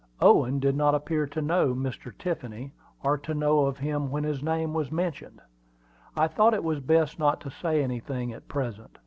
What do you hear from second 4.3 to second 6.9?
name was mentioned. I thought it was